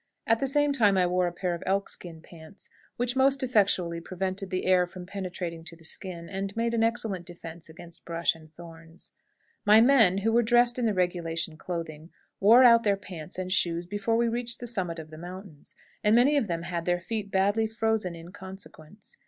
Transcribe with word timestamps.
At 0.25 0.39
the 0.39 0.47
same 0.47 0.73
time 0.73 0.97
I 0.97 1.05
wore 1.05 1.27
a 1.27 1.31
pair 1.31 1.53
of 1.53 1.61
elkskin 1.67 2.23
pants, 2.23 2.71
which 2.97 3.15
most 3.15 3.43
effectually 3.43 4.01
prevented 4.01 4.49
the 4.49 4.65
air 4.65 4.87
from 4.87 5.05
penetrating 5.05 5.63
to 5.65 5.75
the 5.75 5.83
skin, 5.83 6.27
and 6.27 6.57
made 6.57 6.73
an 6.73 6.81
excellent 6.83 7.23
defense 7.23 7.69
against 7.69 8.03
brush 8.03 8.33
and 8.33 8.51
thorns. 8.51 9.11
My 9.63 9.79
men, 9.79 10.17
who 10.17 10.31
were 10.31 10.41
dressed 10.41 10.79
in 10.79 10.85
the 10.85 10.93
regulation 10.95 11.55
clothing, 11.55 12.09
wore 12.39 12.63
out 12.63 12.81
their 12.83 12.97
pants 12.97 13.37
and 13.37 13.51
shoes 13.51 13.85
before 13.85 14.17
we 14.17 14.27
reached 14.27 14.59
the 14.59 14.65
summit 14.65 14.97
of 14.97 15.11
the 15.11 15.19
mountains, 15.19 15.75
and 16.03 16.15
many 16.15 16.35
of 16.35 16.47
them 16.47 16.63
had 16.63 16.85
their 16.85 16.99
feet 16.99 17.29
badly 17.29 17.67
frozen 17.67 18.15
in 18.15 18.31
consequence. 18.31 19.17